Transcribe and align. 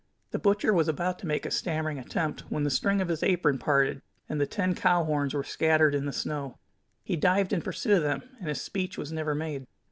The 0.31 0.39
butcher 0.39 0.73
was 0.73 0.87
about 0.87 1.19
to 1.19 1.27
make 1.27 1.45
a 1.45 1.51
stammering 1.51 1.99
attempt 1.99 2.45
when 2.49 2.63
the 2.63 2.71
string 2.71 3.01
of 3.01 3.07
his 3.07 3.21
apron 3.21 3.59
parted, 3.59 4.01
and 4.27 4.41
the 4.41 4.47
ten 4.47 4.73
cow 4.73 5.03
horns 5.03 5.35
were 5.35 5.43
scattered 5.43 5.93
in 5.93 6.07
the 6.07 6.11
snow. 6.11 6.57
He 7.03 7.15
dived 7.15 7.53
in 7.53 7.61
pursuit 7.61 7.97
of 7.97 8.01
them, 8.01 8.23
and 8.39 8.47
his 8.47 8.59
speech 8.59 8.97
was 8.97 9.11
never 9.11 9.35
made. 9.35 9.67